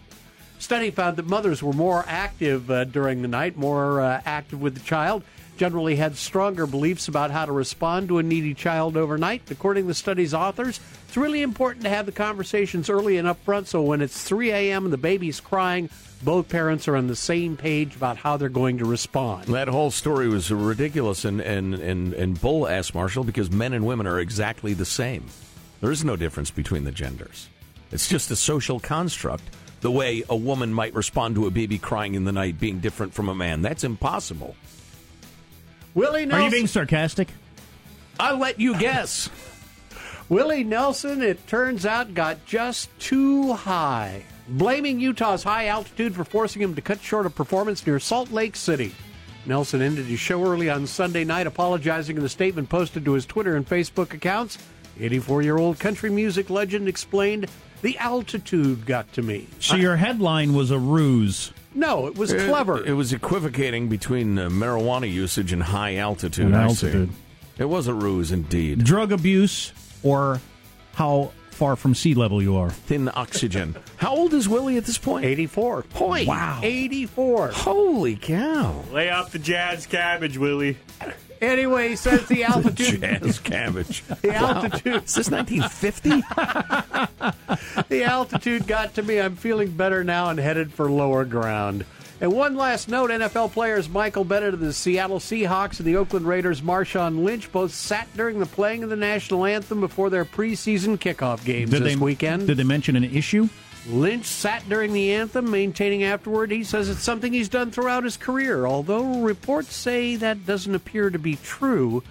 [0.60, 4.76] Study found that mothers were more active uh, during the night, more uh, active with
[4.76, 5.24] the child,
[5.62, 9.44] generally had stronger beliefs about how to respond to a needy child overnight.
[9.52, 13.68] According to the study's authors, it's really important to have the conversations early and upfront
[13.68, 14.86] so when it's 3 a.m.
[14.86, 15.88] and the baby's crying,
[16.24, 19.44] both parents are on the same page about how they're going to respond.
[19.50, 23.86] That whole story was ridiculous and, and, and, and bull ass, Marshall, because men and
[23.86, 25.28] women are exactly the same.
[25.80, 27.50] There is no difference between the genders.
[27.92, 29.44] It's just a social construct.
[29.82, 33.14] The way a woman might respond to a baby crying in the night being different
[33.14, 33.62] from a man.
[33.62, 34.56] That's impossible.
[35.94, 36.42] Willie Nelson.
[36.42, 37.30] Are you being sarcastic?
[38.20, 39.30] I'll let you guess.
[40.30, 46.62] Willie Nelson, it turns out, got just too high blaming Utah's high altitude for forcing
[46.62, 48.94] him to cut short a performance near Salt Lake City.
[49.46, 53.26] Nelson ended his show early on Sunday night, apologizing in the statement posted to his
[53.26, 54.58] Twitter and Facebook accounts.
[55.00, 57.48] 84 year old country music legend explained,
[57.82, 59.48] The altitude got to me.
[59.60, 61.52] So, your headline was a ruse.
[61.74, 62.80] No, it was clever.
[62.80, 66.48] It, it was equivocating between uh, marijuana usage and high altitude.
[66.48, 67.10] And altitude.
[67.58, 68.84] It was a ruse indeed.
[68.84, 69.72] Drug abuse
[70.04, 70.42] or
[70.94, 71.32] how
[71.62, 72.72] far from sea level you are.
[72.72, 73.76] Thin oxygen.
[73.98, 75.26] How old is Willie at this point?
[75.26, 75.84] 84.
[75.84, 76.28] Point.
[76.28, 76.60] Wow.
[76.64, 77.50] 84.
[77.50, 78.84] Holy cow.
[78.92, 80.80] Lay off the jazz cabbage, Willie.
[81.40, 83.02] Anyway, he says the altitude.
[83.02, 84.04] jazz cabbage.
[84.24, 84.94] The altitude.
[84.94, 85.02] Wow.
[85.06, 86.10] Is this 1950?
[87.90, 89.20] the altitude got to me.
[89.20, 91.86] I'm feeling better now and headed for lower ground.
[92.22, 96.28] And one last note NFL players Michael Bennett of the Seattle Seahawks and the Oakland
[96.28, 101.00] Raiders Marshawn Lynch both sat during the playing of the national anthem before their preseason
[101.00, 102.46] kickoff games did this they, weekend.
[102.46, 103.50] Did they mention an issue?
[103.88, 108.18] Lynch sat during the anthem, maintaining afterward he says it's something he's done throughout his
[108.18, 108.68] career.
[108.68, 112.04] Although reports say that doesn't appear to be true,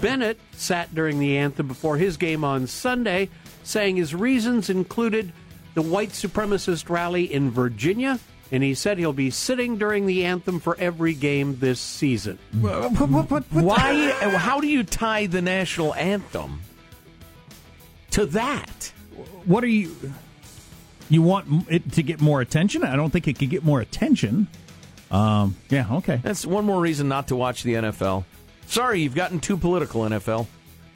[0.00, 3.30] Bennett sat during the anthem before his game on Sunday,
[3.64, 5.32] saying his reasons included
[5.74, 8.20] the white supremacist rally in Virginia
[8.52, 12.38] and he said he'll be sitting during the anthem for every game this season.
[13.50, 14.10] Why?
[14.36, 16.60] How do you tie the national anthem
[18.12, 18.92] to that?
[19.44, 19.94] What are you?
[21.08, 22.82] You want it to get more attention?
[22.82, 24.48] I don't think it could get more attention.
[25.10, 26.20] Um, yeah, okay.
[26.22, 28.24] That's one more reason not to watch the NFL.
[28.66, 30.46] Sorry, you've gotten too political, NFL.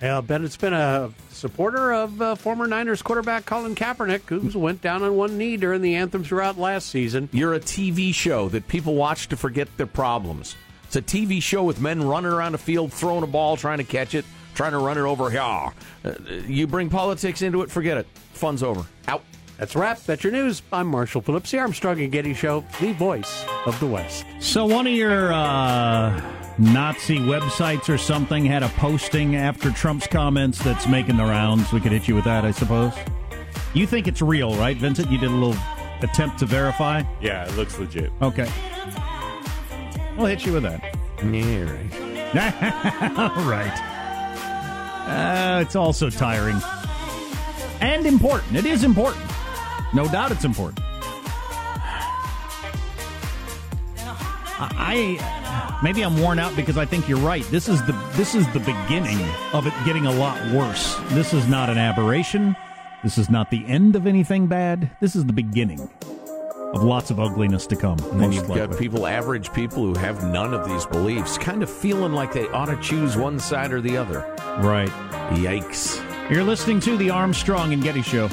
[0.03, 5.03] Yeah, Bennett's been a supporter of uh, former Niners quarterback Colin Kaepernick, who went down
[5.03, 7.29] on one knee during the anthem throughout last season.
[7.33, 10.57] You're a TV show that people watch to forget their problems.
[10.85, 13.85] It's a TV show with men running around a field, throwing a ball, trying to
[13.85, 15.41] catch it, trying to run it over here.
[15.43, 16.13] Uh,
[16.47, 18.07] you bring politics into it, forget it.
[18.33, 18.87] Fun's over.
[19.07, 19.23] Out.
[19.59, 20.01] That's a wrap.
[20.05, 20.63] That's your news.
[20.73, 24.25] I'm Marshall Phillips, the Armstrong and Getty Show, the voice of the West.
[24.41, 30.63] So one of your uh, Nazi websites or something had a posting after Trump's comments
[30.63, 31.73] that's making the rounds.
[31.73, 32.93] We could hit you with that, I suppose.
[33.73, 35.11] You think it's real, right, Vincent?
[35.11, 35.61] You did a little
[36.03, 37.03] attempt to verify.
[37.23, 38.13] Yeah, it looks legit.
[38.21, 38.51] Okay.
[40.19, 40.97] We'll hit you with that.
[41.25, 41.73] Yeah,
[42.35, 43.19] right.
[43.19, 43.87] all right.
[45.09, 46.61] Uh, it's also tiring
[47.81, 48.57] and important.
[48.57, 49.25] It is important.
[49.95, 50.85] No doubt it's important.
[54.61, 57.45] I maybe I'm worn out because I think you're right.
[57.51, 59.19] This is the this is the beginning
[59.53, 60.97] of it getting a lot worse.
[61.11, 62.57] This is not an aberration.
[63.03, 64.91] This is not the end of anything bad.
[65.01, 65.89] This is the beginning
[66.75, 67.99] of lots of ugliness to come.
[68.11, 68.67] And then you've likely.
[68.67, 72.47] got people, average people, who have none of these beliefs, kind of feeling like they
[72.49, 74.21] ought to choose one side or the other.
[74.61, 74.91] Right.
[75.31, 75.99] Yikes.
[76.31, 78.29] You're listening to the Armstrong and Getty Show.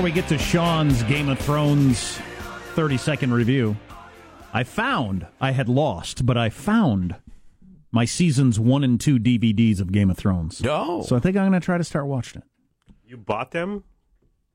[0.00, 2.18] Before we get to Sean's Game of Thrones
[2.74, 3.76] 30 second review,
[4.50, 7.16] I found I had lost, but I found
[7.92, 10.62] my seasons one and two DVDs of Game of Thrones.
[10.64, 11.02] Oh.
[11.02, 12.48] So I think I'm going to try to start watching it.
[13.04, 13.84] You bought them?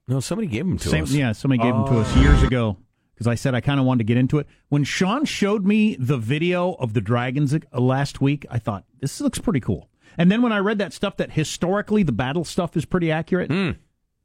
[0.08, 1.12] No, somebody gave them to Same, us.
[1.12, 2.78] Yeah, somebody gave them to us years ago
[3.14, 4.48] because I said I kind of wanted to get into it.
[4.70, 9.22] When Sean showed me the video of the dragons uh, last week, I thought this
[9.22, 9.90] looks pretty cool.
[10.18, 13.52] And then when I read that stuff that historically the battle stuff is pretty accurate,
[13.52, 13.72] Hmm.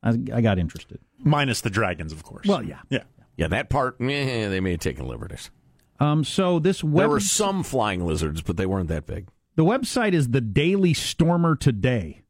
[0.03, 0.99] I, I got interested.
[1.19, 2.47] Minus the dragons, of course.
[2.47, 2.81] Well, yeah.
[2.89, 3.03] Yeah.
[3.37, 5.51] Yeah, that part, eh, they may have taken liberties.
[5.99, 9.29] Um, so this web, There were some flying lizards, but they weren't that big.
[9.57, 12.23] the website is the Daily Stormer Today.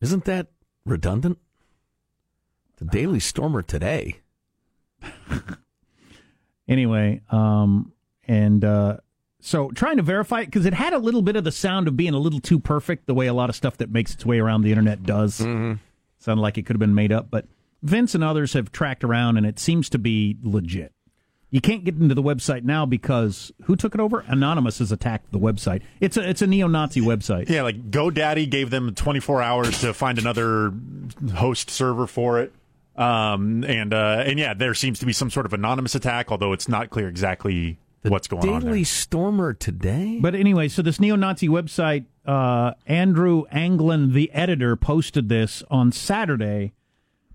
[0.00, 0.48] Isn't that
[0.84, 1.38] redundant?
[2.76, 4.20] The Daily Stormer today.
[6.68, 7.92] Anyway, um,
[8.26, 8.98] and uh,
[9.40, 11.96] so trying to verify it because it had a little bit of the sound of
[11.96, 14.38] being a little too perfect, the way a lot of stuff that makes its way
[14.38, 15.38] around the internet does.
[15.38, 15.74] Mm-hmm.
[16.18, 17.46] Sounded like it could have been made up, but
[17.82, 20.92] Vince and others have tracked around, and it seems to be legit.
[21.50, 24.20] You can't get into the website now because who took it over?
[24.26, 25.82] Anonymous has attacked the website.
[25.98, 27.48] It's a it's a neo-Nazi website.
[27.48, 30.74] Yeah, like GoDaddy gave them 24 hours to find another
[31.34, 32.52] host server for it.
[32.96, 36.52] Um, and uh, and yeah, there seems to be some sort of anonymous attack, although
[36.52, 38.70] it's not clear exactly what's going on there.
[38.70, 40.18] Daily Stormer today?
[40.20, 46.72] But anyway, so this neo-Nazi website, uh, Andrew Anglin, the editor, posted this on Saturday,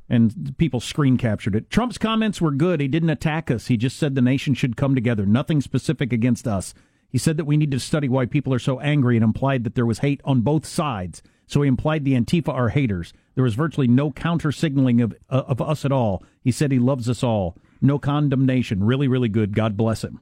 [0.09, 1.69] and people screen captured it.
[1.69, 2.79] Trump's comments were good.
[2.79, 3.67] He didn't attack us.
[3.67, 5.25] He just said the nation should come together.
[5.25, 6.73] Nothing specific against us.
[7.09, 9.75] He said that we need to study why people are so angry and implied that
[9.75, 11.21] there was hate on both sides.
[11.45, 13.13] So he implied the Antifa are haters.
[13.35, 16.23] There was virtually no counter signaling of uh, of us at all.
[16.41, 17.57] He said he loves us all.
[17.81, 18.83] No condemnation.
[18.83, 19.55] Really, really good.
[19.55, 20.21] God bless him.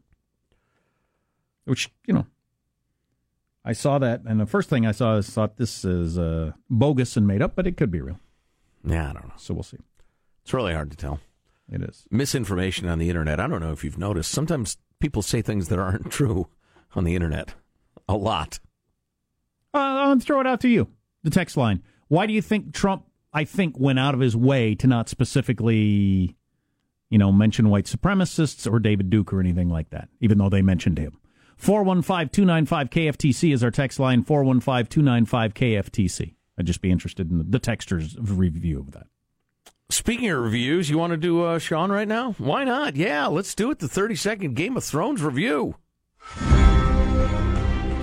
[1.65, 2.25] Which you know,
[3.63, 7.15] I saw that, and the first thing I saw is thought this is uh, bogus
[7.15, 8.19] and made up, but it could be real.
[8.83, 9.33] Yeah, I don't know.
[9.37, 9.77] So we'll see.
[10.43, 11.19] It's really hard to tell.
[11.71, 12.05] It is.
[12.09, 13.39] Misinformation on the internet.
[13.39, 14.31] I don't know if you've noticed.
[14.31, 16.47] Sometimes people say things that aren't true
[16.95, 17.53] on the internet.
[18.09, 18.59] A lot.
[19.73, 20.87] Uh, I'll throw it out to you.
[21.23, 21.83] The text line.
[22.07, 26.35] Why do you think Trump, I think, went out of his way to not specifically,
[27.09, 30.61] you know, mention white supremacists or David Duke or anything like that, even though they
[30.61, 31.17] mentioned him?
[31.61, 36.33] 415 295 KFTC is our text line 415 295 KFTC.
[36.57, 39.05] I'd just be interested in the, texter's review of that.
[39.89, 42.31] Speaking of reviews, you want to do uh, Sean right now?
[42.39, 42.95] Why not?
[42.95, 43.77] Yeah, let's do it.
[43.77, 45.75] The 30 second Game of Thrones review.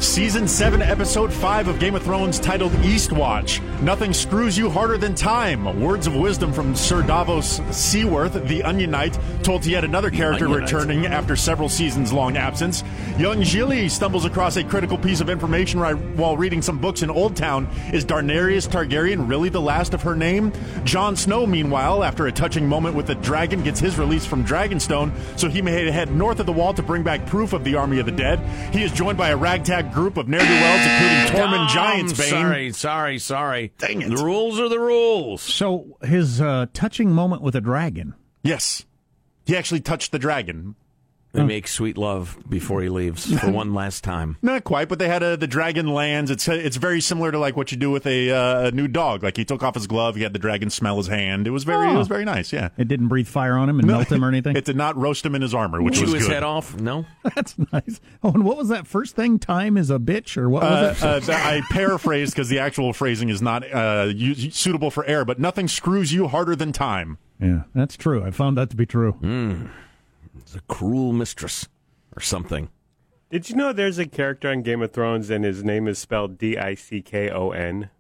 [0.01, 3.61] Season 7, Episode 5 of Game of Thrones, titled Eastwatch.
[3.83, 5.81] Nothing screws you harder than time.
[5.81, 10.45] Words of wisdom from Sir Davos Seaworth, the Onion Knight, told to yet another character
[10.45, 10.73] Onion Knight.
[10.73, 12.85] returning after several seasons long absence.
[13.19, 15.81] Young Gilly stumbles across a critical piece of information
[16.17, 17.69] while reading some books in Old Town.
[17.93, 20.53] Is Daenerys Targaryen really the last of her name?
[20.85, 25.11] Jon Snow, meanwhile, after a touching moment with the dragon, gets his release from Dragonstone,
[25.37, 27.99] so he may head north of the wall to bring back proof of the army
[27.99, 28.39] of the dead.
[28.73, 32.31] He is joined by a ragtag group of ne'er-do-wells, including Tormund Giantsbane.
[32.31, 33.73] Sorry, sorry, sorry.
[33.79, 34.11] Dang it.
[34.11, 35.43] The rules are the rules.
[35.43, 38.15] So his uh, touching moment with a dragon.
[38.43, 38.85] Yes.
[39.47, 40.75] He actually touched the dragon.
[41.39, 44.37] They make sweet love before he leaves for one last time.
[44.43, 46.31] Not quite, but they had a, the dragon lands.
[46.31, 49.23] It's it's very similar to like what you do with a, uh, a new dog.
[49.23, 51.47] Like he took off his glove, he had the dragon smell his hand.
[51.47, 51.95] It was very Oh.
[51.95, 52.53] it was very nice.
[52.53, 54.57] Yeah, It didn't breathe fire on him and melt him or anything.
[54.57, 56.35] it did not roast him in his armor, which Chew was his good.
[56.35, 56.79] head off?
[56.81, 57.05] No.
[57.35, 58.01] That's nice.
[58.23, 59.39] Oh, and what was that first thing?
[59.39, 61.35] Time is a bitch, or what Uh, was it?
[61.35, 65.39] uh, I paraphrased because the actual phrasing is not uh, u- suitable for air, but
[65.39, 67.19] nothing screws you harder than time.
[67.41, 68.25] yeah, that's true.
[68.25, 69.17] I found that to be true.
[69.23, 69.71] It's
[70.57, 71.69] a cruel mistress
[72.17, 72.69] or something.
[73.31, 76.39] Did you know there's a character on Game of Thrones and his name is spelled
[76.39, 77.91] D I C K O N?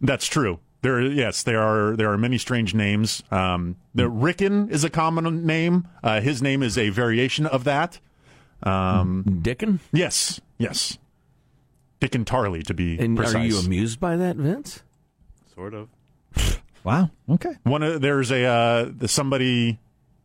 [0.00, 0.60] That's true.
[0.82, 3.22] There, yes, there are there are many strange names.
[3.30, 5.86] Um, the Rickon is a common name.
[6.02, 8.00] Uh, his name is a variation of that.
[8.62, 9.80] Um, Dickon?
[9.92, 10.96] yes, yes.
[12.00, 13.34] Dickon Tarly, to be And precise.
[13.36, 14.82] are you amused by that, Vince?
[15.54, 15.88] Sort of.
[16.82, 17.10] Wow.
[17.28, 17.52] Okay.
[17.64, 19.78] One of, there's a uh, somebody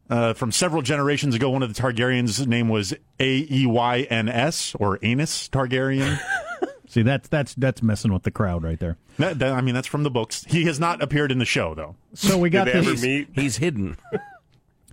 [0.10, 4.30] Uh, from several generations ago, one of the Targaryens' name was A E Y N
[4.30, 6.20] S or Anus Targaryen.
[6.88, 8.98] See, that's that's that's messing with the crowd right there.
[9.18, 10.46] That- that- I mean, that's from the books.
[10.48, 11.96] He has not appeared in the show, though.
[12.14, 12.88] So we got Did this.
[12.88, 13.30] ever meet?
[13.34, 13.98] He's hidden.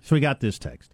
[0.05, 0.91] So we got this text.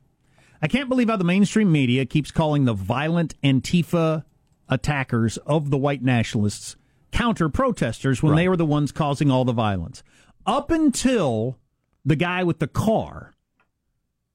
[0.62, 4.24] I can't believe how the mainstream media keeps calling the violent Antifa
[4.70, 6.76] attackers of the white nationalists
[7.12, 10.04] counter protesters when they were the ones causing all the violence.
[10.46, 11.58] Up until
[12.06, 13.34] the guy with the car,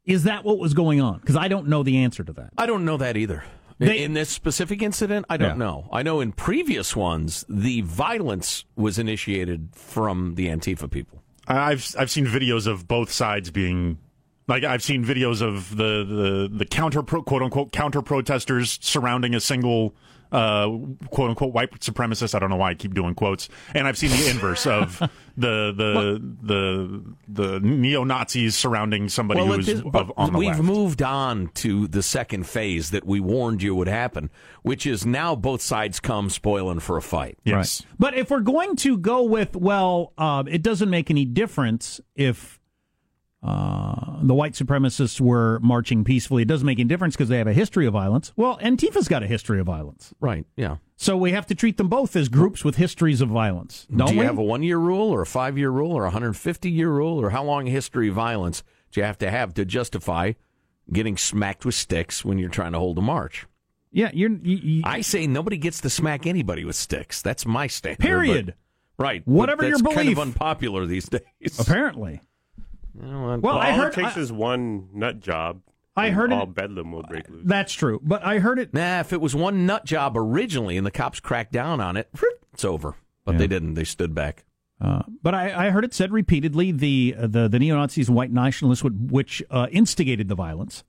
[0.05, 1.19] is that what was going on?
[1.19, 2.51] Because I don't know the answer to that.
[2.59, 3.45] I don't know that either.
[3.81, 5.57] In- They- in this specific incident, I don't Yeah.
[5.67, 5.89] know.
[5.93, 11.23] I know in previous ones, the violence was initiated from the Antifa people.
[11.49, 13.99] I've I've seen videos of both sides being
[14.49, 19.35] like I've seen videos of the the the counter pro, quote unquote counter protesters surrounding
[19.35, 19.95] a single
[20.35, 20.69] uh,
[21.11, 22.35] quote unquote white supremacist.
[22.35, 23.49] I don't know why I keep doing quotes.
[23.75, 24.99] And I've seen the inverse of
[25.37, 30.35] the the the the neo Nazis surrounding somebody Well, who's of, on the line.
[30.39, 30.63] we've left.
[30.63, 34.31] moved on to the second phase that we warned you would happen,
[34.63, 37.39] which is now both sides come spoiling for a fight.
[37.45, 37.83] yes.
[37.99, 42.59] But if we're going to go with, well, uh, it doesn't make any difference if
[43.45, 46.43] uh, the white supremacists were marching peacefully.
[46.43, 48.33] It doesn't make any difference because they have a history of violence.
[48.37, 50.15] Well, Antifa's got a history of violence.
[50.19, 50.47] Right.
[50.57, 50.77] Yeah.
[50.97, 53.87] So we have to treat them both as groups with histories of violence.
[53.95, 54.27] Don't do you we?
[54.27, 57.21] have a one year rule or a five year rule or a 150 year rule
[57.21, 60.33] or how long a history of violence do you have to have to justify
[60.91, 63.47] getting smacked with sticks when you're trying to hold a march?
[63.91, 64.31] yeah, you're.
[64.31, 67.23] You, you, I say nobody gets to smack anybody with sticks.
[67.23, 68.01] That's my standard.
[68.03, 68.47] Period.
[68.99, 69.23] but- right.
[69.27, 71.09] Whatever your that's kind of unpopular these
[71.41, 71.59] days.
[71.61, 72.21] apparently.
[73.01, 73.43] You know what?
[73.43, 73.93] Well, I all heard.
[73.93, 75.61] it takes I- is one nut job.
[75.97, 77.43] I and heard it- all bedlam will break loose.
[77.45, 78.75] that's true, but I heard it.
[78.75, 82.09] Nah, if it was one nut job originally and the cops cracked down on it,
[82.53, 82.97] it's over.
[83.25, 83.75] But they didn't.
[83.75, 84.45] They stood back.
[84.81, 88.33] Uh, but I, I heard it said repeatedly the uh, the the neo Nazis white
[88.33, 90.83] nationalists would, which uh, instigated the violence.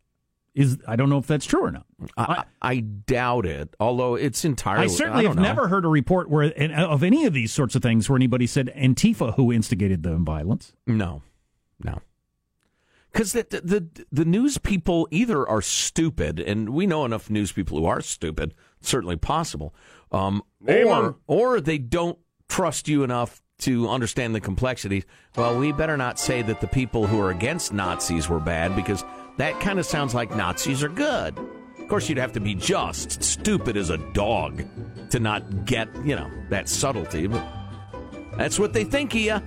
[0.55, 1.85] Is I don't know if that's true or not.
[2.17, 3.75] I, I doubt it.
[3.79, 4.85] Although it's entirely.
[4.85, 5.43] I certainly don't have know.
[5.43, 8.73] never heard a report where of any of these sorts of things where anybody said
[8.75, 10.73] Antifa who instigated the violence.
[10.87, 11.21] No,
[11.83, 11.99] no.
[13.11, 17.79] Because the, the the news people either are stupid, and we know enough news people
[17.79, 18.53] who are stupid.
[18.81, 19.73] Certainly possible,
[20.11, 22.19] um, or or they don't
[22.49, 25.05] trust you enough to understand the complexities.
[25.37, 29.05] Well, we better not say that the people who are against Nazis were bad because
[29.37, 31.37] that kind of sounds like Nazis are good.
[31.79, 34.65] Of course, you'd have to be just stupid as a dog
[35.11, 37.45] to not get you know that subtlety, but
[38.37, 39.41] that's what they think of you.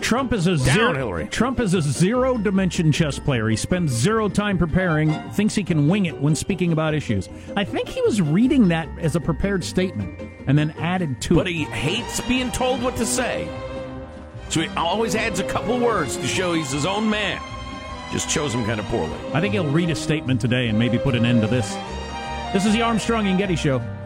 [0.00, 0.94] Trump is a Down, zero.
[0.94, 1.26] Hillary.
[1.28, 3.48] Trump is a zero dimension chess player.
[3.48, 5.10] He spends zero time preparing.
[5.30, 7.28] Thinks he can wing it when speaking about issues.
[7.56, 11.42] I think he was reading that as a prepared statement and then added to But
[11.42, 11.44] it.
[11.44, 13.48] But he hates being told what to say.
[14.50, 17.40] So he always adds a couple words to show he's his own man.
[18.10, 19.16] Just chose him kind of poorly.
[19.32, 21.72] I think he'll read a statement today and maybe put an end to this.
[22.52, 23.78] This is the Armstrong and Getty Show.